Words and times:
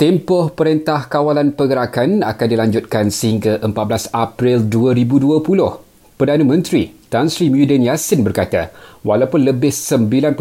Tempoh 0.00 0.48
Perintah 0.56 1.12
Kawalan 1.12 1.52
Pergerakan 1.52 2.24
akan 2.24 2.48
dilanjutkan 2.48 3.12
sehingga 3.12 3.60
14 3.60 4.16
April 4.16 4.64
2020. 4.64 5.44
Perdana 6.16 6.40
Menteri 6.40 6.88
Tan 7.12 7.28
Sri 7.28 7.52
Muhyiddin 7.52 7.84
Yassin 7.84 8.24
berkata, 8.24 8.72
walaupun 9.04 9.44
lebih 9.44 9.68
95% 9.68 10.40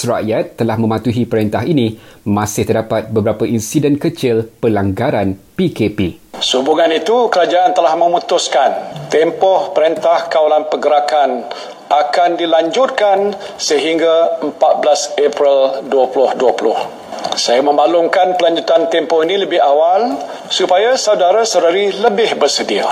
rakyat 0.00 0.56
telah 0.56 0.80
mematuhi 0.80 1.28
perintah 1.28 1.60
ini, 1.68 2.00
masih 2.24 2.64
terdapat 2.64 3.12
beberapa 3.12 3.44
insiden 3.44 4.00
kecil 4.00 4.48
pelanggaran 4.64 5.36
PKP. 5.60 6.32
Sehubungan 6.40 6.88
itu, 6.88 7.28
kerajaan 7.28 7.76
telah 7.76 8.00
memutuskan 8.00 8.96
tempoh 9.12 9.76
Perintah 9.76 10.24
Kawalan 10.32 10.72
Pergerakan 10.72 11.44
akan 11.92 12.40
dilanjutkan 12.40 13.36
sehingga 13.60 14.40
14 14.40 15.20
April 15.20 15.84
2020. 15.84 17.05
Saya 17.36 17.60
memaklumkan 17.60 18.40
pelanjutan 18.40 18.88
tempoh 18.88 19.20
ini 19.20 19.36
lebih 19.36 19.60
awal 19.60 20.16
supaya 20.48 20.96
saudara-saudari 20.96 21.92
lebih 22.00 22.40
bersedia. 22.40 22.88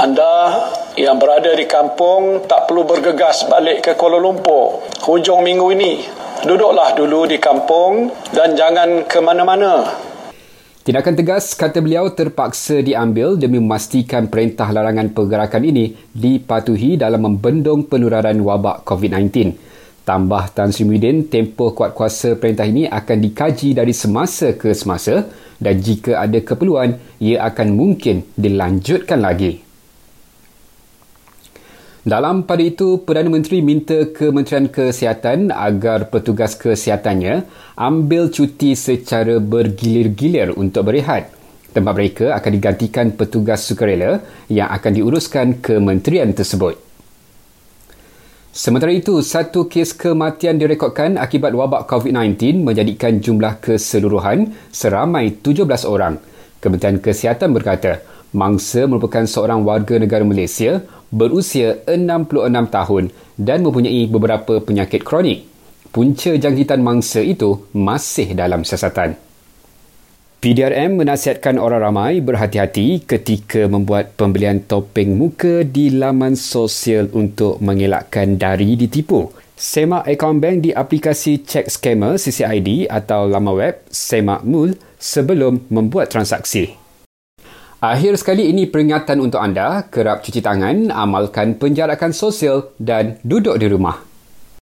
Anda 0.00 0.64
yang 0.96 1.20
berada 1.20 1.52
di 1.52 1.68
kampung 1.68 2.48
tak 2.48 2.64
perlu 2.64 2.88
bergegas 2.88 3.44
balik 3.52 3.84
ke 3.84 3.92
Kuala 4.00 4.16
Lumpur 4.16 4.80
hujung 5.04 5.44
minggu 5.44 5.76
ini. 5.76 6.00
Duduklah 6.40 6.96
dulu 6.96 7.28
di 7.28 7.36
kampung 7.36 8.08
dan 8.32 8.56
jangan 8.56 9.04
ke 9.04 9.20
mana-mana. 9.20 9.92
Tindakan 10.80 11.20
tegas, 11.20 11.52
kata 11.52 11.84
beliau, 11.84 12.08
terpaksa 12.16 12.80
diambil 12.80 13.36
demi 13.36 13.60
memastikan 13.60 14.32
perintah 14.32 14.72
larangan 14.72 15.12
pergerakan 15.12 15.68
ini 15.68 15.92
dipatuhi 16.16 16.96
dalam 16.96 17.28
membendung 17.28 17.84
penularan 17.84 18.40
wabak 18.40 18.88
COVID-19. 18.88 19.69
Tambah 20.00 20.56
Tan 20.56 20.72
Sri 20.72 20.88
Muhyiddin, 20.88 21.28
tempoh 21.28 21.76
kuat 21.76 21.92
kuasa 21.92 22.34
perintah 22.34 22.64
ini 22.64 22.88
akan 22.88 23.18
dikaji 23.20 23.76
dari 23.76 23.92
semasa 23.92 24.56
ke 24.56 24.72
semasa 24.72 25.28
dan 25.60 25.76
jika 25.76 26.24
ada 26.24 26.40
keperluan, 26.40 26.96
ia 27.20 27.44
akan 27.44 27.76
mungkin 27.76 28.24
dilanjutkan 28.34 29.20
lagi. 29.20 29.60
Dalam 32.00 32.48
pada 32.48 32.64
itu, 32.64 33.04
Perdana 33.04 33.28
Menteri 33.28 33.60
minta 33.60 34.08
Kementerian 34.08 34.72
Kesihatan 34.72 35.52
agar 35.52 36.08
petugas 36.08 36.56
kesihatannya 36.56 37.44
ambil 37.76 38.32
cuti 38.32 38.72
secara 38.72 39.36
bergilir-gilir 39.36 40.56
untuk 40.56 40.88
berehat. 40.88 41.28
Tempat 41.76 41.92
mereka 41.92 42.26
akan 42.40 42.52
digantikan 42.56 43.06
petugas 43.12 43.68
sukarela 43.68 44.24
yang 44.48 44.72
akan 44.72 44.92
diuruskan 44.96 45.60
kementerian 45.60 46.32
tersebut. 46.32 46.89
Sementara 48.50 48.90
itu, 48.90 49.22
satu 49.22 49.70
kes 49.70 49.94
kematian 49.94 50.58
direkodkan 50.58 51.14
akibat 51.14 51.54
wabak 51.54 51.86
COVID-19 51.86 52.66
menjadikan 52.66 53.22
jumlah 53.22 53.62
keseluruhan 53.62 54.50
seramai 54.74 55.38
17 55.38 55.86
orang. 55.86 56.18
Kementerian 56.58 56.98
Kesihatan 56.98 57.54
berkata, 57.54 58.02
mangsa 58.34 58.90
merupakan 58.90 59.22
seorang 59.22 59.62
warga 59.62 60.02
negara 60.02 60.26
Malaysia 60.26 60.82
berusia 61.14 61.78
66 61.86 62.50
tahun 62.74 63.04
dan 63.38 63.62
mempunyai 63.62 64.10
beberapa 64.10 64.58
penyakit 64.58 65.06
kronik. 65.06 65.46
Punca 65.94 66.34
jangkitan 66.34 66.82
mangsa 66.82 67.22
itu 67.22 67.70
masih 67.70 68.34
dalam 68.34 68.66
siasatan. 68.66 69.29
PDRM 70.40 70.96
menasihatkan 70.96 71.60
orang 71.60 71.84
ramai 71.84 72.24
berhati-hati 72.24 73.04
ketika 73.04 73.68
membuat 73.68 74.16
pembelian 74.16 74.64
topeng 74.64 75.12
muka 75.12 75.68
di 75.68 75.92
laman 75.92 76.32
sosial 76.32 77.12
untuk 77.12 77.60
mengelakkan 77.60 78.40
dari 78.40 78.72
ditipu. 78.72 79.28
Semak 79.52 80.08
akaun 80.08 80.40
bank 80.40 80.64
di 80.64 80.72
aplikasi 80.72 81.44
Check 81.44 81.68
Scammer 81.68 82.16
CCID 82.16 82.88
atau 82.88 83.28
laman 83.28 83.52
web 83.52 83.84
Semak 83.92 84.40
Mul 84.48 84.80
sebelum 84.96 85.68
membuat 85.68 86.08
transaksi. 86.08 86.72
Akhir 87.84 88.16
sekali 88.16 88.48
ini 88.48 88.64
peringatan 88.64 89.20
untuk 89.20 89.44
anda, 89.44 89.84
kerap 89.92 90.24
cuci 90.24 90.40
tangan, 90.40 90.88
amalkan 90.88 91.60
penjarakan 91.60 92.16
sosial 92.16 92.72
dan 92.80 93.20
duduk 93.20 93.60
di 93.60 93.68
rumah. 93.68 94.09